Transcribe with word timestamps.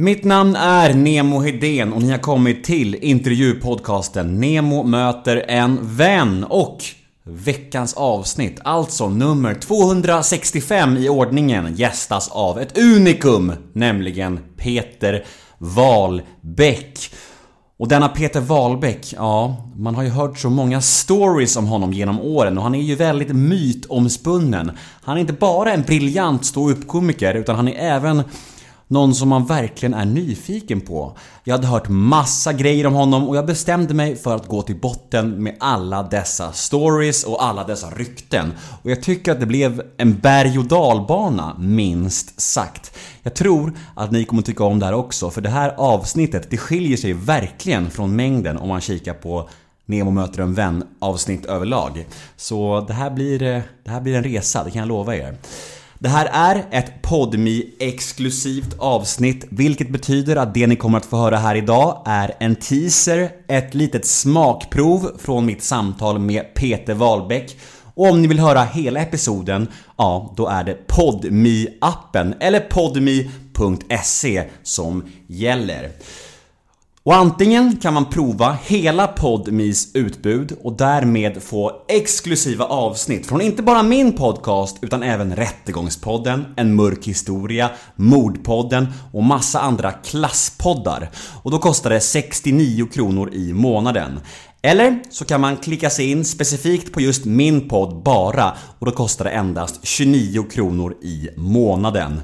Mitt 0.00 0.24
namn 0.24 0.56
är 0.56 0.94
Nemo 0.94 1.40
Hedén 1.40 1.92
och 1.92 2.02
ni 2.02 2.10
har 2.10 2.18
kommit 2.18 2.64
till 2.64 2.94
intervjupodcasten 2.94 4.40
Nemo 4.40 4.82
möter 4.82 5.44
en 5.48 5.78
vän 5.96 6.44
och 6.44 6.84
veckans 7.24 7.94
avsnitt, 7.94 8.60
alltså 8.64 9.08
nummer 9.08 9.54
265 9.54 10.96
i 10.96 11.08
ordningen, 11.08 11.74
gästas 11.74 12.28
av 12.28 12.58
ett 12.58 12.78
unikum, 12.78 13.52
nämligen 13.72 14.40
Peter 14.56 15.24
Wahlbeck. 15.58 17.10
Och 17.78 17.88
denna 17.88 18.08
Peter 18.08 18.40
Wahlbeck, 18.40 19.12
ja, 19.16 19.56
man 19.76 19.94
har 19.94 20.02
ju 20.02 20.10
hört 20.10 20.38
så 20.38 20.50
många 20.50 20.80
stories 20.80 21.56
om 21.56 21.66
honom 21.66 21.92
genom 21.92 22.20
åren 22.20 22.58
och 22.58 22.64
han 22.64 22.74
är 22.74 22.82
ju 22.82 22.94
väldigt 22.94 23.36
mytomspunnen. 23.36 24.70
Han 25.02 25.16
är 25.16 25.20
inte 25.20 25.32
bara 25.32 25.72
en 25.72 25.82
briljant 25.82 26.44
ståuppkomiker 26.44 27.34
utan 27.34 27.56
han 27.56 27.68
är 27.68 27.94
även 27.94 28.22
någon 28.88 29.14
som 29.14 29.28
man 29.28 29.46
verkligen 29.46 29.94
är 29.94 30.04
nyfiken 30.04 30.80
på. 30.80 31.16
Jag 31.44 31.54
hade 31.54 31.66
hört 31.66 31.88
massa 31.88 32.52
grejer 32.52 32.86
om 32.86 32.94
honom 32.94 33.28
och 33.28 33.36
jag 33.36 33.46
bestämde 33.46 33.94
mig 33.94 34.16
för 34.16 34.36
att 34.36 34.46
gå 34.46 34.62
till 34.62 34.80
botten 34.80 35.42
med 35.42 35.56
alla 35.60 36.02
dessa 36.02 36.52
stories 36.52 37.24
och 37.24 37.44
alla 37.44 37.64
dessa 37.64 37.90
rykten. 37.90 38.52
Och 38.82 38.90
jag 38.90 39.02
tycker 39.02 39.32
att 39.32 39.40
det 39.40 39.46
blev 39.46 39.82
en 39.96 40.18
berg 40.18 40.58
och 40.58 40.64
dalbana, 40.64 41.56
minst 41.58 42.40
sagt. 42.40 42.96
Jag 43.22 43.34
tror 43.34 43.72
att 43.94 44.10
ni 44.10 44.24
kommer 44.24 44.42
tycka 44.42 44.64
om 44.64 44.78
det 44.78 44.86
här 44.86 44.94
också, 44.94 45.30
för 45.30 45.40
det 45.40 45.50
här 45.50 45.74
avsnittet, 45.76 46.50
det 46.50 46.56
skiljer 46.56 46.96
sig 46.96 47.12
verkligen 47.12 47.90
från 47.90 48.16
mängden 48.16 48.56
om 48.56 48.68
man 48.68 48.80
kikar 48.80 49.14
på 49.14 49.48
Nemo 49.88 50.10
möter 50.10 50.42
en 50.42 50.54
vän 50.54 50.84
avsnitt 50.98 51.46
överlag. 51.46 52.06
Så 52.36 52.84
det 52.88 52.92
här 52.92 53.10
blir, 53.10 53.42
eh, 53.42 53.60
det 53.84 53.90
här 53.90 54.00
blir 54.00 54.14
en 54.14 54.24
resa, 54.24 54.64
det 54.64 54.70
kan 54.70 54.80
jag 54.80 54.88
lova 54.88 55.16
er. 55.16 55.36
Det 56.00 56.08
här 56.08 56.28
är 56.32 56.64
ett 56.70 57.02
podmi 57.02 57.74
exklusivt 57.78 58.74
avsnitt, 58.78 59.46
vilket 59.50 59.90
betyder 59.90 60.36
att 60.36 60.54
det 60.54 60.66
ni 60.66 60.76
kommer 60.76 60.98
att 60.98 61.06
få 61.06 61.16
höra 61.16 61.36
här 61.36 61.54
idag 61.54 62.02
är 62.06 62.34
en 62.40 62.56
teaser, 62.56 63.30
ett 63.48 63.74
litet 63.74 64.06
smakprov 64.06 65.10
från 65.18 65.46
mitt 65.46 65.62
samtal 65.62 66.18
med 66.18 66.54
Peter 66.54 66.94
Wahlbeck 66.94 67.56
och 67.94 68.10
om 68.10 68.22
ni 68.22 68.28
vill 68.28 68.38
höra 68.38 68.62
hela 68.62 69.00
episoden, 69.00 69.68
ja, 69.96 70.34
då 70.36 70.46
är 70.46 70.64
det 70.64 70.86
podmi 70.86 71.68
appen 71.80 72.34
eller 72.40 72.60
podmi.se 72.60 74.44
som 74.62 75.04
gäller. 75.26 75.90
Och 77.02 77.16
antingen 77.16 77.76
kan 77.76 77.94
man 77.94 78.04
prova 78.04 78.56
hela 78.62 79.06
Podmis 79.06 79.90
utbud 79.94 80.56
och 80.62 80.76
därmed 80.76 81.42
få 81.42 81.72
exklusiva 81.88 82.64
avsnitt 82.64 83.26
från 83.26 83.40
inte 83.40 83.62
bara 83.62 83.82
min 83.82 84.12
podcast 84.12 84.76
utan 84.80 85.02
även 85.02 85.36
Rättegångspodden, 85.36 86.44
En 86.56 86.74
mörk 86.74 87.06
historia, 87.06 87.70
Mordpodden 87.96 88.86
och 89.12 89.22
massa 89.24 89.60
andra 89.60 89.92
klasspoddar. 89.92 91.10
Och 91.42 91.50
då 91.50 91.58
kostar 91.58 91.90
det 91.90 92.00
69 92.00 92.86
kronor 92.86 93.30
i 93.34 93.52
månaden. 93.52 94.20
Eller 94.62 95.02
så 95.10 95.24
kan 95.24 95.40
man 95.40 95.56
klicka 95.56 95.90
sig 95.90 96.10
in 96.10 96.24
specifikt 96.24 96.92
på 96.92 97.00
just 97.00 97.24
min 97.24 97.68
podd 97.68 98.02
bara 98.02 98.54
och 98.78 98.86
då 98.86 98.92
kostar 98.92 99.24
det 99.24 99.30
endast 99.30 99.86
29 99.86 100.42
kronor 100.50 100.94
i 101.02 101.28
månaden. 101.36 102.20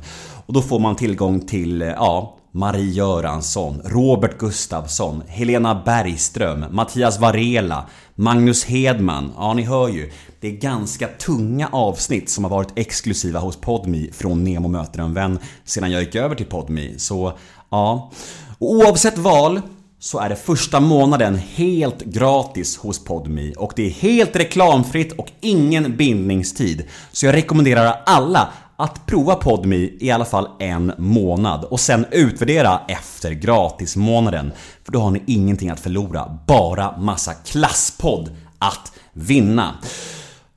Och 0.46 0.52
då 0.52 0.62
får 0.62 0.78
man 0.78 0.96
tillgång 0.96 1.46
till, 1.46 1.80
ja, 1.80 2.38
Marie 2.56 2.92
Göransson, 2.92 3.80
Robert 3.84 4.38
Gustafsson, 4.38 5.22
Helena 5.28 5.82
Bergström, 5.84 6.64
Mattias 6.70 7.18
Varela, 7.18 7.86
Magnus 8.14 8.64
Hedman. 8.64 9.32
Ja, 9.36 9.54
ni 9.54 9.62
hör 9.62 9.88
ju. 9.88 10.10
Det 10.40 10.48
är 10.48 10.52
ganska 10.52 11.06
tunga 11.06 11.68
avsnitt 11.72 12.30
som 12.30 12.44
har 12.44 12.50
varit 12.50 12.72
exklusiva 12.78 13.40
hos 13.40 13.56
Podmi 13.56 14.10
från 14.12 14.44
Nemo 14.44 14.68
möter 14.68 15.00
en 15.00 15.14
vän 15.14 15.38
sedan 15.64 15.90
jag 15.90 16.02
gick 16.02 16.14
över 16.14 16.34
till 16.34 16.46
Podmi. 16.46 16.94
Så, 16.98 17.32
ja. 17.70 18.10
Och 18.58 18.70
oavsett 18.70 19.18
val 19.18 19.60
så 19.98 20.18
är 20.18 20.28
det 20.28 20.36
första 20.36 20.80
månaden 20.80 21.34
helt 21.54 22.04
gratis 22.04 22.76
hos 22.76 23.04
Podmi 23.04 23.54
och 23.56 23.72
det 23.76 23.86
är 23.86 23.90
helt 23.90 24.36
reklamfritt 24.36 25.12
och 25.12 25.28
ingen 25.40 25.96
bindningstid. 25.96 26.84
Så 27.12 27.26
jag 27.26 27.34
rekommenderar 27.34 28.02
alla 28.06 28.48
att 28.76 29.06
prova 29.06 29.34
PodMe 29.34 29.76
i 29.76 30.10
alla 30.10 30.24
fall 30.24 30.48
en 30.58 30.92
månad 30.98 31.64
och 31.64 31.80
sen 31.80 32.06
utvärdera 32.10 32.80
efter 32.88 33.30
gratismånaden. 33.30 34.52
För 34.84 34.92
då 34.92 35.00
har 35.00 35.10
ni 35.10 35.22
ingenting 35.26 35.70
att 35.70 35.80
förlora, 35.80 36.38
bara 36.46 36.96
massa 36.98 37.34
klasspodd 37.34 38.30
att 38.58 38.92
vinna. 39.12 39.74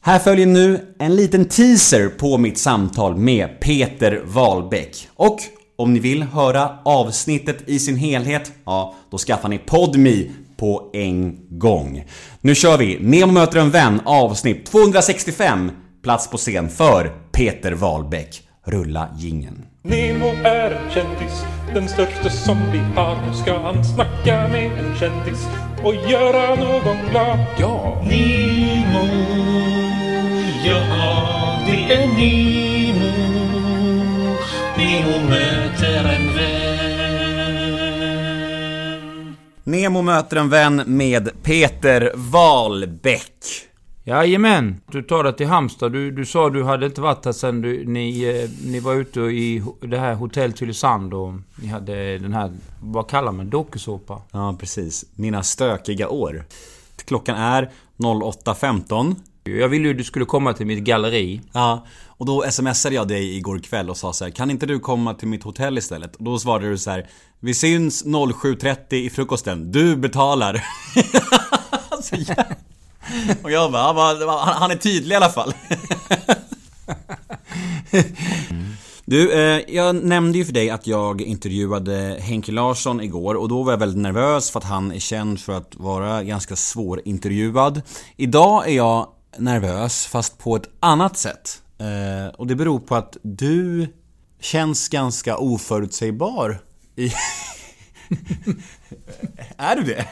Här 0.00 0.18
följer 0.18 0.46
nu 0.46 0.94
en 0.98 1.16
liten 1.16 1.44
teaser 1.44 2.08
på 2.08 2.38
mitt 2.38 2.58
samtal 2.58 3.16
med 3.16 3.60
Peter 3.60 4.22
Wahlbeck. 4.24 5.08
Och 5.14 5.38
om 5.76 5.92
ni 5.94 6.00
vill 6.00 6.22
höra 6.22 6.70
avsnittet 6.84 7.68
i 7.68 7.78
sin 7.78 7.96
helhet, 7.96 8.52
ja, 8.64 8.94
då 9.10 9.18
skaffar 9.18 9.48
ni 9.48 9.58
Podmi 9.58 10.30
på 10.56 10.90
en 10.92 11.38
gång. 11.58 12.04
Nu 12.40 12.54
kör 12.54 12.78
vi! 12.78 12.98
Nemo 13.00 13.32
möter 13.32 13.58
en 13.58 13.70
vän 13.70 14.00
avsnitt 14.04 14.66
265 14.66 15.70
Plats 16.02 16.30
på 16.30 16.36
scen 16.36 16.68
för 16.70 17.23
Peter 17.34 17.72
Wahlbeck. 17.72 18.42
Rulla 18.64 19.08
gingen. 19.18 19.64
Nemo 19.82 20.26
är 20.44 20.70
en 20.70 20.90
kändis, 20.90 21.44
den 21.74 21.88
största 21.88 22.30
som 22.30 22.56
vi 22.72 22.78
har. 22.78 23.16
Nu 23.26 23.34
ska 23.34 23.58
han 23.58 23.84
snacka 23.84 24.48
med 24.48 24.78
en 24.78 24.96
kändis 24.96 25.48
och 25.82 25.94
göra 25.94 26.54
någon 26.54 26.96
glad. 27.10 27.38
Ja! 27.58 28.02
Nemo, 28.04 29.06
ja 30.64 31.58
det 31.66 31.94
är 31.94 32.06
Nemo. 32.06 33.12
Nemo 34.76 35.28
möter 35.28 36.04
en 36.04 36.36
vän. 36.36 36.64
Nemo 39.64 40.02
möter 40.02 40.36
en 40.36 40.48
vän 40.48 40.82
med 40.86 41.42
Peter 41.42 42.12
Wahlbeck. 42.14 43.70
Jajamän, 44.06 44.80
du 44.92 45.02
tar 45.02 45.24
det 45.24 45.32
till 45.32 45.46
Halmstad. 45.46 45.92
Du, 45.92 46.10
du 46.10 46.26
sa 46.26 46.50
du 46.50 46.64
hade 46.64 46.86
inte 46.86 47.00
varit 47.00 47.24
här 47.24 47.32
sen 47.32 47.60
du, 47.60 47.86
ni, 47.86 48.22
eh, 48.22 48.50
ni 48.70 48.80
var 48.80 48.94
ute 48.94 49.20
i 49.20 49.62
det 49.80 49.98
här 49.98 50.14
Hotell 50.14 50.52
Tylösand 50.52 51.14
och 51.14 51.32
ni 51.62 51.68
hade 51.68 52.18
den 52.18 52.32
här, 52.32 52.52
vad 52.80 53.10
kallar 53.10 53.32
man 53.32 53.50
dokusåpa? 53.50 54.22
Ja, 54.30 54.56
precis. 54.60 55.04
Mina 55.14 55.42
stökiga 55.42 56.08
år. 56.08 56.44
Klockan 57.04 57.36
är 57.36 57.70
08.15. 57.96 59.16
Jag 59.44 59.68
ville 59.68 59.84
ju 59.84 59.90
att 59.90 59.98
du 59.98 60.04
skulle 60.04 60.24
komma 60.24 60.52
till 60.52 60.66
mitt 60.66 60.84
galleri. 60.84 61.40
Ja, 61.52 61.86
och 62.06 62.26
då 62.26 62.44
smsade 62.50 62.94
jag 62.94 63.08
dig 63.08 63.36
igår 63.36 63.58
kväll 63.58 63.90
och 63.90 63.96
sa 63.96 64.12
så 64.12 64.24
här, 64.24 64.32
Kan 64.32 64.50
inte 64.50 64.66
du 64.66 64.78
komma 64.78 65.14
till 65.14 65.28
mitt 65.28 65.42
hotell 65.42 65.78
istället? 65.78 66.16
Och 66.16 66.24
då 66.24 66.38
svarade 66.38 66.70
du 66.70 66.78
så 66.78 66.90
här, 66.90 67.06
Vi 67.40 67.54
syns 67.54 68.04
07.30 68.04 68.94
i 68.94 69.10
frukosten, 69.10 69.72
du 69.72 69.96
betalar. 69.96 70.64
alltså. 71.88 72.16
Och 73.42 73.50
jag 73.50 73.72
bara, 73.72 74.36
han, 74.36 74.54
han 74.54 74.70
är 74.70 74.76
tydlig 74.76 75.14
i 75.14 75.16
alla 75.16 75.30
fall. 75.30 75.54
Du, 79.06 79.32
eh, 79.32 79.60
jag 79.68 79.94
nämnde 79.94 80.38
ju 80.38 80.44
för 80.44 80.52
dig 80.52 80.70
att 80.70 80.86
jag 80.86 81.20
intervjuade 81.20 82.16
Henke 82.20 82.52
Larsson 82.52 83.00
igår 83.00 83.34
och 83.34 83.48
då 83.48 83.62
var 83.62 83.72
jag 83.72 83.78
väldigt 83.78 84.02
nervös 84.02 84.50
för 84.50 84.58
att 84.58 84.64
han 84.64 84.92
är 84.92 84.98
känd 84.98 85.40
för 85.40 85.52
att 85.52 85.74
vara 85.76 86.22
ganska 86.22 86.56
svårintervjuad. 86.56 87.82
Idag 88.16 88.68
är 88.68 88.76
jag 88.76 89.08
nervös 89.38 90.06
fast 90.06 90.38
på 90.38 90.56
ett 90.56 90.68
annat 90.80 91.18
sätt. 91.18 91.62
Eh, 91.78 92.34
och 92.34 92.46
det 92.46 92.54
beror 92.54 92.80
på 92.80 92.94
att 92.94 93.16
du 93.22 93.88
känns 94.40 94.88
ganska 94.88 95.36
oförutsägbar 95.36 96.58
i... 96.96 97.06
är 99.56 99.76
du 99.76 99.82
det? 99.82 100.06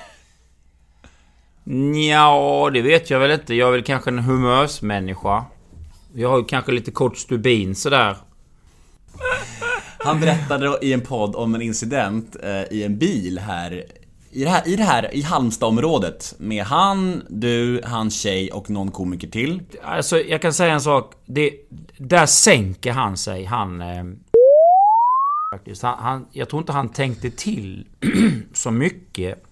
Ja, 2.09 2.70
det 2.73 2.82
vet 2.82 3.11
jag 3.11 3.20
väl 3.20 3.31
inte. 3.31 3.55
Jag 3.55 3.69
är 3.69 3.73
väl 3.73 3.82
kanske 3.82 4.11
en 4.11 4.19
humörsmänniska. 4.19 5.44
Jag 6.14 6.29
har 6.29 6.38
ju 6.38 6.44
kanske 6.44 6.73
lite 6.73 6.91
kort 6.91 7.19
stubin 7.19 7.75
sådär. 7.75 8.17
Han 9.99 10.20
berättade 10.20 10.79
i 10.82 10.93
en 10.93 11.00
podd 11.00 11.37
om 11.37 11.55
en 11.55 11.62
incident 11.62 12.37
eh, 12.43 12.62
i 12.62 12.82
en 12.85 12.99
bil 12.99 13.38
här 13.38 13.85
i 14.35 14.44
det 14.44 14.50
här, 14.50 14.69
i 14.69 14.76
det 14.76 14.82
här, 14.82 15.14
i 15.14 15.23
Halmstadområdet 15.23 16.35
med 16.38 16.64
han, 16.64 17.23
du, 17.29 17.81
hans 17.85 18.20
tjej 18.20 18.53
och 18.53 18.70
någon 18.70 18.91
komiker 18.91 19.29
till. 19.29 19.62
Alltså, 19.82 20.20
jag 20.20 20.43
kan 20.43 20.53
säga 20.53 20.73
en 20.73 20.81
sak. 20.81 21.15
Det, 21.26 21.50
där 21.97 22.26
sänker 22.26 22.93
han 22.93 23.17
sig, 23.17 23.44
han... 23.44 23.81
Eh, 23.81 24.05
faktiskt. 25.55 25.82
Han, 25.82 25.99
han, 25.99 26.26
jag 26.32 26.49
tror 26.49 26.62
inte 26.62 26.73
han 26.73 26.88
tänkte 26.88 27.31
till 27.31 27.87
så 28.53 28.70
mycket 28.70 29.44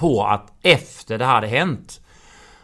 på 0.00 0.24
att 0.24 0.46
efter 0.62 1.18
det 1.18 1.24
hade 1.24 1.46
hänt 1.46 2.00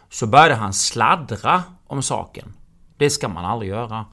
så 0.09 0.27
började 0.27 0.55
han 0.55 0.73
sladdra 0.73 1.63
om 1.87 2.03
saken. 2.03 2.53
Det 2.97 3.09
ska 3.09 3.27
man 3.27 3.45
aldrig 3.45 3.71
göra. 3.71 4.05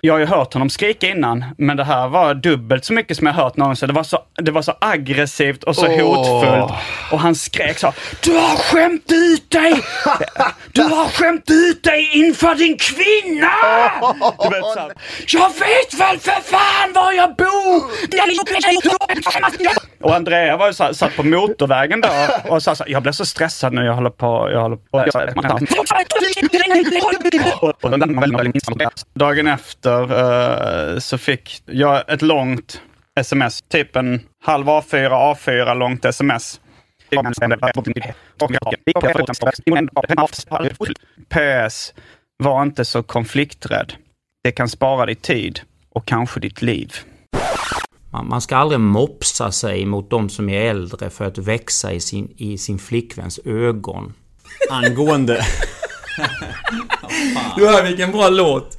Jag 0.00 0.14
har 0.14 0.18
ju 0.18 0.26
hört 0.26 0.52
honom 0.52 0.70
skrika 0.70 1.08
innan, 1.08 1.44
men 1.58 1.76
det 1.76 1.84
här 1.84 2.08
var 2.08 2.34
dubbelt 2.34 2.84
så 2.84 2.92
mycket 2.92 3.16
som 3.16 3.26
jag 3.26 3.34
hört 3.34 3.56
någonsin. 3.56 3.88
Det 3.88 3.94
var 3.94 4.02
så, 4.02 4.18
det 4.34 4.50
var 4.50 4.62
så 4.62 4.74
aggressivt 4.80 5.64
och 5.64 5.76
så 5.76 5.86
hotfullt. 5.86 6.72
Och 7.12 7.20
han 7.20 7.34
skrek 7.34 7.78
så 7.78 7.92
Du 8.22 8.32
har 8.32 8.56
skämt 8.56 9.12
ut 9.12 9.50
dig! 9.50 9.82
Du 10.72 10.82
har 10.82 11.08
skämt 11.08 11.50
ut 11.50 11.82
dig 11.84 12.10
inför 12.12 12.54
din 12.54 12.78
kvinna! 12.78 13.52
Du 14.42 14.48
vet, 14.48 14.64
så 14.64 14.80
här, 14.80 14.92
jag 15.26 15.48
vet 15.48 16.00
väl 16.00 16.18
för 16.18 16.42
fan 16.42 16.92
var 16.94 17.12
jag 17.12 17.36
bor! 17.36 17.82
Och 20.02 20.14
Andrea 20.14 20.56
var 20.56 20.66
ju 20.66 20.72
så 20.72 20.84
här, 20.84 20.92
satt 20.92 21.16
på 21.16 21.22
motorvägen 21.22 22.00
då 22.00 22.08
och 22.48 22.62
sa 22.62 22.74
så 22.74 22.84
här, 22.84 22.92
jag 22.92 23.02
blir 23.02 23.12
så 23.12 23.26
stressad 23.26 23.72
när 23.72 23.82
jag 23.82 23.94
håller 23.94 24.10
på... 24.10 24.50
Jag 24.52 24.60
håller 24.60 24.76
på. 24.76 24.98
Dagen 29.14 29.46
efter 29.46 30.02
eh, 30.92 30.98
så 30.98 31.18
fick 31.18 31.62
jag 31.66 32.12
ett 32.12 32.22
långt 32.22 32.80
sms, 33.20 33.62
typ 33.62 33.96
en 33.96 34.20
halv 34.44 34.66
A4, 34.66 35.34
A4 35.34 35.74
långt 35.74 36.04
sms. 36.04 36.60
PS. 41.28 41.94
Var 42.38 42.62
inte 42.62 42.84
så 42.84 43.02
konflikträdd. 43.02 43.92
Det 44.44 44.52
kan 44.52 44.68
spara 44.68 45.06
dig 45.06 45.14
tid 45.14 45.60
och 45.90 46.06
kanske 46.06 46.40
ditt 46.40 46.62
liv. 46.62 46.92
Man, 48.12 48.40
ska 48.40 48.56
aldrig 48.56 48.80
mopsa 48.80 49.52
sig 49.52 49.86
mot 49.86 50.10
de 50.10 50.28
som 50.28 50.48
är 50.48 50.70
äldre 50.70 51.10
för 51.10 51.24
att 51.24 51.38
växa 51.38 51.92
i 51.92 52.00
sin, 52.00 52.34
i 52.36 52.58
sin 52.58 52.78
flickväns 52.78 53.40
ögon. 53.44 54.12
Angående... 54.70 55.46
Du 57.56 57.66
hör 57.66 57.82
vilken 57.82 58.12
bra 58.12 58.28
låt! 58.28 58.78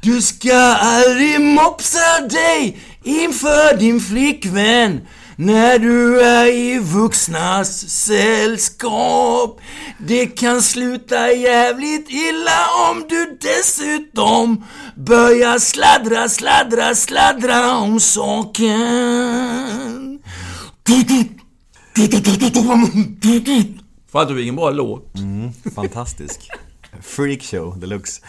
Du 0.00 0.22
ska 0.22 0.56
aldrig 0.74 1.40
mopsa 1.40 2.20
dig 2.30 2.78
inför 3.02 3.76
din 3.76 4.00
flickvän 4.00 5.00
när 5.36 5.78
du 5.78 6.20
är 6.20 6.46
i 6.46 6.78
vuxnas 6.78 7.88
sällskap. 7.90 9.60
Det 9.98 10.26
kan 10.26 10.62
sluta 10.62 11.32
jävligt 11.32 12.10
illa 12.10 12.66
om 12.90 13.04
du 13.08 13.38
dessutom 13.40 14.64
börjar 14.96 15.58
sladdra, 15.58 16.28
sladdra, 16.28 16.94
sladdra 16.94 17.76
om 17.76 18.00
saken. 18.00 18.72
Fattar 24.12 24.28
du 24.28 24.34
vilken 24.34 24.56
bra 24.56 24.70
låt? 24.70 25.12
Fantastisk. 25.74 26.48
Freakshow 27.02 27.80
deluxe. 27.80 28.22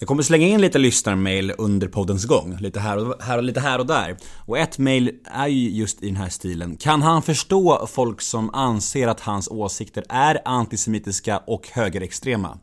Jag 0.00 0.08
kommer 0.08 0.22
slänga 0.22 0.46
in 0.46 0.60
lite 0.60 0.78
lyssnarmail 0.78 1.52
under 1.58 1.88
poddens 1.88 2.24
gång. 2.24 2.56
Lite 2.60 2.80
här 2.80 3.08
och, 3.08 3.22
här 3.22 3.38
och 3.38 3.44
lite 3.44 3.60
här 3.60 3.78
och 3.78 3.86
där. 3.86 4.16
Och 4.46 4.58
ett 4.58 4.78
mail 4.78 5.10
är 5.24 5.46
ju 5.48 5.70
just 5.70 6.02
i 6.02 6.06
den 6.06 6.16
här 6.16 6.28
stilen. 6.28 6.76
Kan 6.76 7.02
han 7.02 7.22
förstå 7.22 7.86
folk 7.86 8.20
som 8.20 8.54
anser 8.54 9.08
att 9.08 9.20
hans 9.20 9.48
åsikter 9.48 10.04
är 10.08 10.38
antisemitiska 10.44 11.38
och 11.38 11.68
högerextrema? 11.72 12.58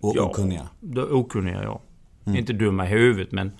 Och 0.00 0.16
okunniga? 0.16 0.68
De 0.80 1.00
okunniga, 1.00 1.62
ja. 1.62 1.82
Inte 2.26 2.52
dumma 2.52 2.86
i 2.86 2.88
huvudet, 2.88 3.32
men 3.32 3.52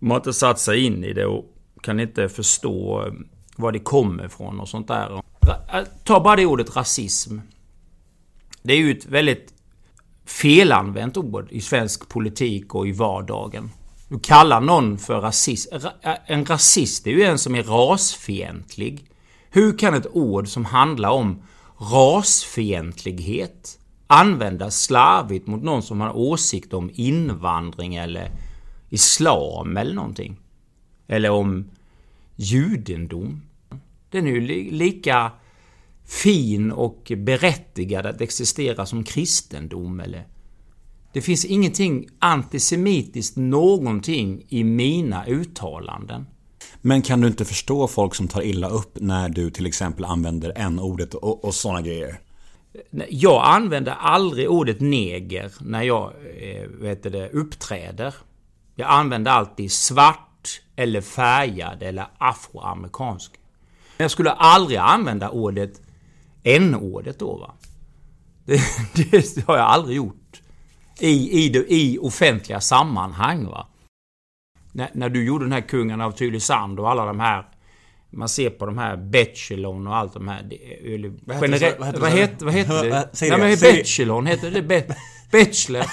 de 0.00 0.10
har 0.10 0.16
inte 0.16 0.32
satt 0.32 0.60
sig 0.60 0.84
in 0.84 1.04
i 1.04 1.12
det 1.12 1.26
och 1.26 1.44
kan 1.82 2.00
inte 2.00 2.28
förstå 2.28 3.06
eh, 3.06 3.12
var 3.56 3.72
det 3.72 3.78
kommer 3.78 4.26
ifrån 4.26 4.60
och 4.60 4.68
sånt 4.68 4.88
där. 4.88 5.22
Äh, 5.72 5.84
Ta 6.04 6.20
bara 6.20 6.36
det 6.36 6.46
ordet 6.46 6.76
rasism. 6.76 7.38
Det 8.62 8.72
är 8.72 8.78
ju 8.78 8.90
ett 8.90 9.06
väldigt 9.06 9.54
felanvänt 10.28 11.16
ord 11.16 11.48
i 11.50 11.60
svensk 11.60 12.08
politik 12.08 12.74
och 12.74 12.88
i 12.88 12.92
vardagen. 12.92 13.70
Du 14.08 14.18
kallar 14.18 14.60
någon 14.60 14.98
för 14.98 15.20
rasist. 15.20 15.72
En 16.26 16.44
rasist 16.44 17.06
är 17.06 17.10
ju 17.10 17.22
en 17.22 17.38
som 17.38 17.54
är 17.54 17.62
rasfientlig. 17.62 19.04
Hur 19.50 19.78
kan 19.78 19.94
ett 19.94 20.06
ord 20.12 20.48
som 20.48 20.64
handlar 20.64 21.10
om 21.10 21.42
rasfientlighet 21.78 23.78
användas 24.06 24.82
slarvigt 24.82 25.46
mot 25.46 25.62
någon 25.62 25.82
som 25.82 26.00
har 26.00 26.16
åsikt 26.16 26.72
om 26.72 26.90
invandring 26.94 27.94
eller 27.94 28.30
islam 28.88 29.76
eller 29.76 29.94
någonting? 29.94 30.36
Eller 31.06 31.30
om 31.30 31.70
judendom? 32.36 33.42
Den 34.10 34.26
är 34.26 34.30
ju 34.30 34.70
lika 34.70 35.32
fin 36.08 36.72
och 36.72 37.12
berättigad 37.16 38.06
att 38.06 38.20
existera 38.20 38.86
som 38.86 39.04
kristendom 39.04 40.00
eller... 40.00 40.26
Det 41.12 41.22
finns 41.22 41.44
ingenting 41.44 42.08
antisemitiskt 42.18 43.36
någonting 43.36 44.42
i 44.48 44.64
mina 44.64 45.26
uttalanden. 45.26 46.26
Men 46.80 47.02
kan 47.02 47.20
du 47.20 47.26
inte 47.26 47.44
förstå 47.44 47.88
folk 47.88 48.14
som 48.14 48.28
tar 48.28 48.42
illa 48.42 48.68
upp 48.68 48.98
när 49.00 49.28
du 49.28 49.50
till 49.50 49.66
exempel 49.66 50.04
använder 50.04 50.52
n-ordet 50.56 51.14
och, 51.14 51.44
och 51.44 51.54
såna 51.54 51.82
grejer? 51.82 52.20
Jag 53.08 53.42
använder 53.46 53.92
aldrig 53.92 54.50
ordet 54.50 54.80
neger 54.80 55.52
när 55.60 55.82
jag 55.82 56.12
eh, 56.40 56.68
vet 56.68 57.02
det, 57.02 57.30
uppträder. 57.30 58.14
Jag 58.74 58.90
använder 58.90 59.30
alltid 59.30 59.72
svart 59.72 60.60
eller 60.76 61.00
färgad 61.00 61.82
eller 61.82 62.06
afroamerikansk. 62.18 63.32
Men 63.96 64.04
jag 64.04 64.10
skulle 64.10 64.30
aldrig 64.30 64.78
använda 64.78 65.30
ordet 65.30 65.80
n-ordet 66.56 67.18
då 67.18 67.36
va. 67.36 67.54
Det, 68.44 68.60
det 69.34 69.46
har 69.46 69.56
jag 69.56 69.66
aldrig 69.66 69.96
gjort. 69.96 70.40
I, 71.00 71.44
i, 71.44 71.66
I 71.68 71.98
offentliga 71.98 72.60
sammanhang 72.60 73.46
va. 73.46 73.66
När, 74.72 74.90
när 74.92 75.08
du 75.08 75.24
gjorde 75.24 75.44
den 75.44 75.52
här 75.52 75.68
Kungen 75.68 76.00
av 76.00 76.12
Tylösand 76.12 76.80
och 76.80 76.90
alla 76.90 77.04
de 77.04 77.20
här 77.20 77.44
man 78.10 78.28
ser 78.28 78.50
på 78.50 78.66
de 78.66 78.78
här 78.78 78.96
Bachelorn 78.96 79.86
och 79.86 79.96
allt 79.96 80.14
de 80.14 80.28
här... 80.28 80.38
Eller, 80.84 81.12
Vad 81.24 81.50
heter 81.50 81.78
Vad 81.78 81.86
heter 81.86 82.00
vad, 82.00 82.10
heter, 82.10 82.44
vad 82.44 82.54
heter 82.54 82.84
det? 82.84 83.08
Nej 83.20 83.38
men. 83.38 83.50
Bachelorn, 83.50 84.26
heter 84.26 84.50
det 84.50 84.62
Bachelor? 85.32 85.84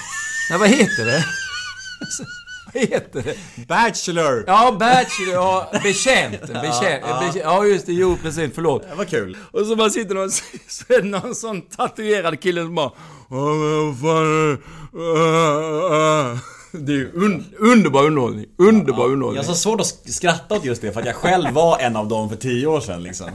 Nej 0.50 0.58
vad 0.58 0.68
heter 0.68 1.04
det? 1.04 1.24
vad 2.74 2.82
heter 2.82 3.22
det? 3.22 3.66
Bachelor! 3.66 4.44
Ja, 4.46 4.76
Bachelor, 4.80 5.34
ja, 5.34 5.70
betjänten, 5.82 6.52
betjänt, 6.62 7.04
ja, 7.08 7.32
ja 7.42 7.64
just 7.64 7.86
det, 7.86 7.92
jo 7.92 8.16
precis, 8.22 8.50
förlåt. 8.54 8.82
Det 8.90 8.94
var 8.94 9.04
kul. 9.04 9.36
Och 9.52 9.66
så 9.66 9.76
bara 9.76 9.90
sitter 9.90 10.14
någon, 10.14 10.30
så 10.30 10.84
är 10.88 11.02
det 11.02 11.08
någon 11.08 11.34
sån 11.34 11.62
tatuerad 11.62 12.40
kille 12.40 12.62
som 12.62 12.74
bara... 12.74 12.90
"Ja, 13.30 13.36
vad 13.36 14.00
fan, 14.00 14.58
äh, 14.94 16.32
äh." 16.32 16.38
Det 16.72 16.92
är 16.92 16.96
ju 16.96 17.10
un, 17.14 17.44
underbar 17.58 18.04
underhållning. 18.06 18.46
Underbar 18.58 19.04
underhållning. 19.04 19.42
Jag 19.42 19.48
har 19.48 19.54
så 19.54 19.60
svårt 19.60 19.80
att 19.80 20.12
skratta 20.12 20.54
åt 20.54 20.64
just 20.64 20.82
det 20.82 20.92
för 20.92 21.00
att 21.00 21.06
jag 21.06 21.14
själv 21.14 21.50
var 21.54 21.78
en 21.78 21.96
av 21.96 22.08
dem 22.08 22.28
för 22.28 22.36
tio 22.36 22.66
år 22.66 22.80
sedan 22.80 23.02
liksom. 23.02 23.30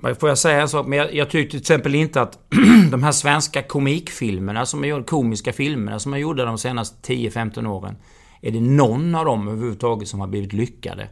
Får 0.00 0.28
jag 0.28 0.38
säga 0.38 0.60
en 0.60 0.68
sak? 0.68 0.86
Men 0.86 0.98
jag, 0.98 1.14
jag 1.14 1.30
tyckte 1.30 1.50
till 1.50 1.60
exempel 1.60 1.94
inte 1.94 2.22
att 2.22 2.38
de 2.90 3.02
här 3.02 3.12
svenska 3.12 3.62
komikfilmerna 3.62 4.66
som 4.66 4.84
jag 4.84 4.90
gjorde, 4.90 5.04
komiska 5.04 5.52
filmerna 5.52 5.98
som 5.98 6.12
jag 6.12 6.20
gjorde 6.20 6.44
de 6.44 6.58
senaste 6.58 7.12
10-15 7.12 7.66
åren. 7.66 7.96
Är 8.40 8.50
det 8.50 8.60
någon 8.60 9.14
av 9.14 9.24
dem 9.24 9.48
överhuvudtaget 9.48 10.08
som 10.08 10.20
har 10.20 10.26
blivit 10.26 10.52
lyckade? 10.52 11.08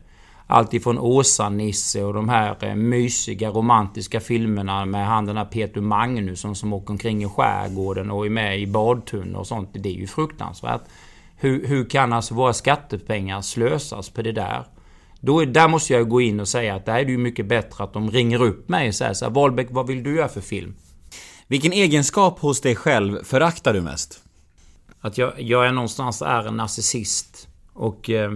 Allt 0.47 0.75
ifrån 0.75 0.99
Åsa-Nisse 0.99 2.03
och 2.03 2.15
de 2.15 2.29
här 2.29 2.57
eh, 2.61 2.75
mysiga 2.75 3.51
romantiska 3.51 4.21
filmerna 4.21 4.85
med 4.85 5.07
han 5.07 5.27
den 5.27 5.37
här 5.37 5.45
Peter 5.45 5.81
Magnusson 5.81 6.57
som 6.57 6.73
åker 6.73 6.91
omkring 6.91 7.25
i 7.25 7.29
skärgården 7.29 8.11
och 8.11 8.27
är 8.27 8.31
med 8.31 8.61
i 8.61 8.67
badtunnor 8.67 9.39
och 9.39 9.47
sånt. 9.47 9.71
Det 9.73 9.89
är 9.89 9.95
ju 9.95 10.07
fruktansvärt. 10.07 10.81
Hur, 11.37 11.67
hur 11.67 11.85
kan 11.85 12.13
alltså 12.13 12.35
våra 12.35 12.53
skattepengar 12.53 13.41
slösas 13.41 14.11
på 14.11 14.23
det 14.23 14.33
där? 14.33 14.65
Då, 15.21 15.41
är- 15.43 15.47
där 15.47 15.69
måste 15.69 15.93
jag 15.93 16.09
gå 16.09 16.21
in 16.21 16.41
och 16.41 16.49
säga 16.49 16.75
att 16.75 16.87
där 16.87 16.99
är 16.99 17.05
det 17.05 17.11
ju 17.11 17.19
mycket 17.19 17.47
bättre 17.47 17.85
att 17.85 17.93
de 17.93 18.11
ringer 18.11 18.43
upp 18.43 18.69
mig 18.69 18.89
och 18.89 18.95
säger 18.95 19.15
så 19.15 19.25
här, 19.25 19.33
Wahlbeck, 19.33 19.69
vad 19.71 19.87
vill 19.87 20.03
du 20.03 20.17
göra 20.17 20.29
för 20.29 20.41
film? 20.41 20.75
Vilken 21.47 21.73
egenskap 21.73 22.39
hos 22.39 22.61
dig 22.61 22.77
själv 22.77 23.25
föraktar 23.25 23.75
du 23.75 23.81
mest? 23.81 24.23
Att 25.01 25.19
jag, 25.19 25.33
jag 25.41 25.67
är 25.67 25.73
någonstans 25.73 26.23
är 26.23 26.49
en 26.49 26.57
narcissist. 26.57 27.49
Och 27.73 28.11
eh, 28.11 28.33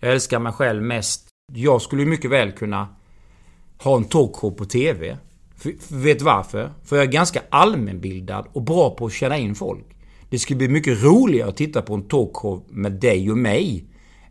jag 0.00 0.12
älskar 0.12 0.38
mig 0.38 0.52
själv 0.52 0.82
mest. 0.82 1.28
Jag 1.52 1.82
skulle 1.82 2.04
mycket 2.04 2.30
väl 2.30 2.52
kunna 2.52 2.88
ha 3.78 3.96
en 3.96 4.04
talkshow 4.04 4.50
på 4.50 4.64
TV. 4.64 5.16
För, 5.56 5.72
för, 5.80 5.94
vet 5.96 6.22
varför? 6.22 6.72
För 6.84 6.96
jag 6.96 7.04
är 7.04 7.10
ganska 7.12 7.42
allmänbildad 7.50 8.46
och 8.52 8.62
bra 8.62 8.90
på 8.90 9.06
att 9.06 9.12
känna 9.12 9.38
in 9.38 9.54
folk. 9.54 9.84
Det 10.30 10.38
skulle 10.38 10.56
bli 10.56 10.68
mycket 10.68 11.02
roligare 11.02 11.48
att 11.48 11.56
titta 11.56 11.82
på 11.82 11.94
en 11.94 12.02
talkshow 12.08 12.64
med 12.68 12.92
dig 12.92 13.30
och 13.30 13.38
mig 13.38 13.84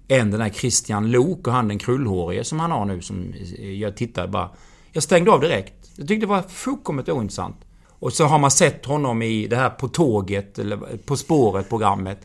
än 0.10 0.32
den 0.32 0.42
här 0.42 0.50
Christian 0.50 1.12
Lok 1.12 1.48
och 1.48 1.54
han 1.54 1.68
den 1.68 1.80
krullhårige 1.80 2.44
som 2.44 2.60
han 2.60 2.72
har 2.72 2.86
nu 2.86 3.02
som 3.02 3.34
eh, 3.60 3.72
jag 3.72 3.98
tittade 3.98 4.28
bara. 4.28 4.50
Jag 4.92 5.04
stängde 5.04 5.32
av 5.32 5.42
direkt. 5.42 5.74
Jag 5.96 6.08
tyckte 6.08 6.26
det 6.26 6.30
var 6.30 6.42
fullkomligt 6.42 7.10
ointressant. 7.10 7.56
Och 7.88 8.14
så 8.14 8.26
har 8.26 8.40
man 8.40 8.52
sett 8.52 8.86
honom 8.86 9.22
i 9.22 9.48
det 9.48 9.56
här 9.56 9.70
På 9.70 9.88
tåget, 9.88 10.60
eller 10.60 10.78
På 11.06 11.18
spåret-programmet. 11.18 12.20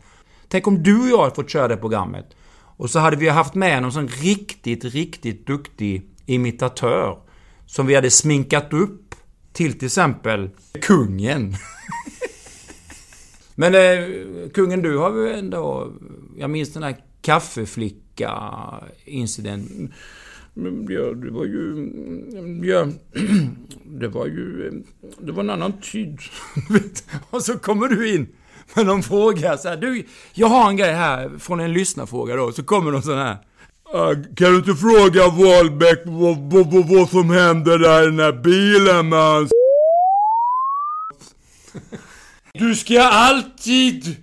Tänk 0.47 0.67
om 0.67 0.83
du 0.83 1.01
och 1.01 1.07
jag 1.07 1.17
hade 1.17 1.35
fått 1.35 1.49
köra 1.49 1.67
det 1.67 1.77
programmet. 1.77 2.25
Och 2.77 2.89
så 2.89 2.99
hade 2.99 3.17
vi 3.17 3.29
haft 3.29 3.53
med 3.53 3.81
någon 3.81 3.91
sån 3.91 4.07
riktigt, 4.07 4.83
riktigt 4.83 5.47
duktig 5.47 6.09
imitatör. 6.25 7.17
Som 7.65 7.87
vi 7.87 7.95
hade 7.95 8.11
sminkat 8.11 8.73
upp 8.73 9.15
till 9.53 9.79
till 9.79 9.85
exempel 9.85 10.49
kungen. 10.81 11.55
Men 13.55 13.75
eh, 13.75 14.49
kungen, 14.53 14.81
du 14.81 14.97
har 14.97 15.11
ju 15.11 15.33
ändå... 15.33 15.91
Jag 16.37 16.49
minns 16.49 16.73
den 16.73 16.83
här 16.83 16.95
kaffeflicka-incidenten. 17.25 19.93
Ja, 20.89 21.13
det 21.13 21.31
var 21.31 21.45
ju... 21.45 21.89
Ja, 22.63 22.87
det 23.85 24.07
var 24.07 24.25
ju... 24.25 24.71
Det 25.19 25.31
var 25.31 25.43
en 25.43 25.49
annan 25.49 25.73
tid. 25.81 26.19
Och 27.29 27.41
så 27.41 27.57
kommer 27.57 27.87
du 27.87 28.15
in 28.15 28.27
med 28.73 28.85
någon 28.85 29.03
fråga 29.03 29.57
så 29.57 29.69
här, 29.69 29.77
Du, 29.77 30.05
jag 30.33 30.47
har 30.47 30.69
en 30.69 30.77
grej 30.77 30.93
här 30.93 31.31
från 31.39 31.59
en 31.59 31.73
lyssnarfråga 31.73 32.35
då. 32.35 32.51
Så 32.51 32.63
kommer 32.63 32.91
någon 32.91 33.03
sån 33.03 33.17
här. 33.17 33.37
Ah, 33.93 34.13
kan 34.35 34.51
du 34.51 34.55
inte 34.55 34.75
fråga 34.75 35.29
Wahlbeck 35.29 36.01
vad, 36.05 36.37
vad, 36.37 36.73
vad, 36.73 36.89
vad 36.89 37.09
som 37.09 37.29
hände 37.29 37.77
där 37.77 38.03
i 38.03 38.05
den 38.05 38.19
här 38.19 38.33
bilen 38.33 39.09
med 39.09 39.19
hans... 39.19 39.51
Du 42.53 42.75
ska 42.75 43.01
alltid 43.01 44.15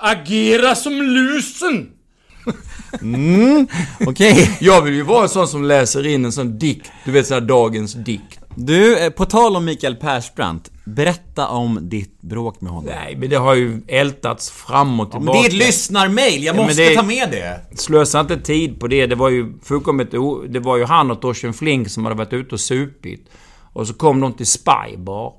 agera 0.00 0.74
som 0.74 0.92
lusen. 0.92 1.90
Okej. 4.06 4.56
Jag 4.60 4.82
vill 4.82 4.94
ju 4.94 5.02
vara 5.02 5.22
en 5.22 5.28
sån 5.28 5.48
som 5.48 5.64
läser 5.64 6.06
in 6.06 6.24
en 6.24 6.32
sån 6.32 6.58
dikt. 6.58 6.90
Du 7.04 7.10
vet 7.12 7.26
såhär 7.26 7.40
dagens 7.40 7.92
dikt. 7.94 8.38
Du, 8.54 8.98
eh, 8.98 9.10
på 9.10 9.24
tal 9.24 9.56
om 9.56 9.64
Mikael 9.64 9.96
Persbrandt. 9.96 10.70
Berätta 10.84 11.48
om 11.48 11.78
ditt 11.82 12.20
bråk 12.22 12.60
med 12.60 12.72
honom. 12.72 12.90
Nej, 13.04 13.16
men 13.16 13.30
det 13.30 13.36
har 13.36 13.54
ju 13.54 13.80
ältats 13.88 14.50
fram 14.50 15.00
och 15.00 15.06
Men 15.12 15.20
tillbaka. 15.20 15.38
det 15.38 15.44
är 15.44 15.48
ett 15.48 15.52
lyssnarmail, 15.66 16.34
jag 16.44 16.54
Ja, 16.54 16.56
men 16.56 16.66
måste 16.66 16.82
det- 16.82 16.94
ta 16.94 17.02
med 17.02 17.30
det. 17.30 17.60
Slösa 17.78 18.20
inte 18.20 18.36
tid 18.40 18.80
på 18.80 18.86
det. 18.86 19.06
Det 19.06 19.14
var 19.14 19.28
ju 19.28 19.52
fullkomligt 19.62 20.14
o... 20.14 20.44
Det 20.48 20.60
var 20.60 20.76
ju 20.76 20.84
han 20.84 21.10
och 21.10 21.20
Torsten 21.20 21.52
Flink 21.54 21.90
som 21.90 22.04
hade 22.04 22.16
varit 22.16 22.32
ute 22.32 22.54
och 22.54 22.60
supit. 22.60 23.26
Och 23.72 23.86
så 23.86 23.94
kom 23.94 24.20
de 24.20 24.32
till 24.32 24.46
Spybar. 24.46 25.32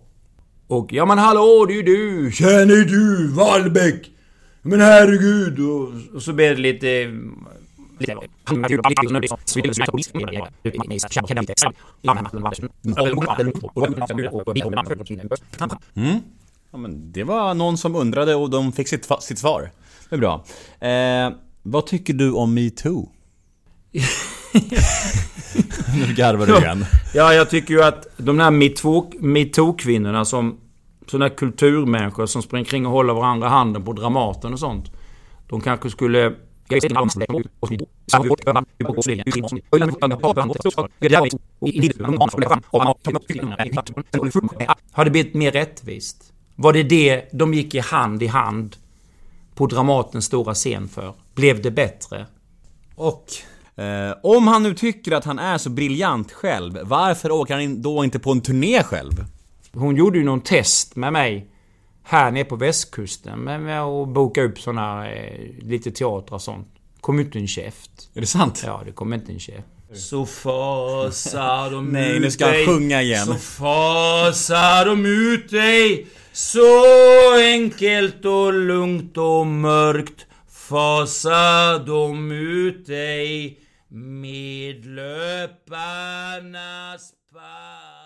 Och 0.67 0.87
ja 0.93 1.05
men 1.05 1.17
hallå, 1.17 1.65
det 1.67 1.73
är 1.73 1.75
ju 1.75 1.83
du! 1.83 2.31
Känner 2.31 2.85
du 2.85 3.27
Wallbäck? 3.27 4.01
Men 4.61 4.81
herregud! 4.81 5.59
Och, 5.59 6.15
och 6.15 6.23
så 6.23 6.33
blev 6.33 6.55
det 6.55 6.61
lite... 6.61 6.87
Ja, 16.71 16.77
men 16.77 17.11
det 17.11 17.23
var 17.23 17.53
någon 17.53 17.77
som 17.77 17.95
undrade 17.95 18.35
och 18.35 18.49
de 18.49 18.71
fick 18.71 18.87
sitt, 18.87 19.09
sitt 19.19 19.39
svar. 19.39 19.71
Det 20.09 20.15
är 20.15 20.19
bra. 20.19 20.45
Eh, 20.79 21.37
vad 21.63 21.85
tycker 21.85 22.13
du 22.13 22.31
om 22.31 22.53
metoo? 22.53 23.09
nu 25.95 26.13
garvar 26.15 26.45
du 26.45 26.57
igen. 26.57 26.85
Ja, 27.13 27.33
jag 27.33 27.49
tycker 27.49 27.73
ju 27.73 27.83
att 27.83 28.07
de 28.17 28.39
här 28.39 28.51
metoo-kvinnorna 29.21 30.25
som... 30.25 30.57
Sådana 31.11 31.25
här 31.25 31.35
kulturmänniskor 31.35 32.25
som 32.25 32.41
springer 32.41 32.65
kring 32.65 32.85
och 32.85 32.91
håller 32.91 33.13
varandra 33.13 33.47
i 33.47 33.49
handen 33.49 33.83
på 33.83 33.93
Dramaten 33.93 34.53
och 34.53 34.59
sånt. 34.59 34.91
De 35.47 35.61
kanske 35.61 35.89
skulle... 35.89 36.35
Har 44.91 45.05
det 45.05 45.11
blivit 45.11 45.33
mer 45.33 45.51
rättvist? 45.51 46.33
Var 46.55 46.73
det 46.73 46.83
det 46.83 47.29
de 47.31 47.53
gick 47.53 47.75
i 47.75 47.79
hand 47.79 48.23
i 48.23 48.27
hand 48.27 48.75
på 49.55 49.67
Dramatens 49.67 50.25
stora 50.25 50.53
scen 50.53 50.87
för? 50.87 51.13
Blev 51.35 51.61
det 51.61 51.71
bättre? 51.71 52.25
Och 52.95 53.25
eh, 53.75 54.13
om 54.23 54.47
han 54.47 54.63
nu 54.63 54.73
tycker 54.73 55.11
att 55.11 55.25
han 55.25 55.39
är 55.39 55.57
så 55.57 55.69
briljant 55.69 56.31
själv, 56.31 56.79
varför 56.83 57.31
åker 57.31 57.53
han 57.53 57.81
då 57.81 58.03
inte 58.03 58.19
på 58.19 58.31
en 58.31 58.41
turné 58.41 58.83
själv? 58.83 59.25
Hon 59.73 59.95
gjorde 59.95 60.17
ju 60.17 60.23
någon 60.23 60.41
test 60.41 60.95
med 60.95 61.13
mig 61.13 61.47
här 62.03 62.31
nere 62.31 62.43
på 62.43 62.55
västkusten 62.55 63.39
med, 63.39 63.81
att 63.81 64.07
boka 64.09 64.43
upp 64.43 64.59
såna 64.59 65.11
eh, 65.11 65.49
lite 65.61 65.91
teatrar 65.91 66.35
och 66.35 66.41
sånt. 66.41 66.67
Kom 67.01 67.19
inte 67.19 67.39
en 67.39 67.47
käft. 67.47 68.09
Är 68.13 68.21
det 68.21 68.27
sant? 68.27 68.63
Ja, 68.65 68.81
det 68.85 68.91
kom 68.91 69.13
inte 69.13 69.31
en 69.31 69.39
käft. 69.39 69.67
Så 69.93 70.25
fasar 70.25 71.71
de 71.71 71.85
Nej, 71.91 72.15
ut 72.15 72.21
nu 72.21 72.31
ska 72.31 72.45
han 72.45 72.53
dig. 72.53 72.65
sjunga 72.65 73.01
igen. 73.01 73.25
Så 73.25 73.33
fasar 73.33 74.85
de 74.85 75.05
ut 75.05 75.49
dig. 75.49 76.07
Så 76.33 76.83
enkelt 77.41 78.25
och 78.25 78.53
lugnt 78.53 79.17
och 79.17 79.47
mörkt 79.47 80.25
fasar 80.49 81.85
de 81.85 82.31
ut 82.31 82.85
dig 82.87 83.59
med 83.89 84.85
löparnas 84.85 86.31
pass. 87.33 88.00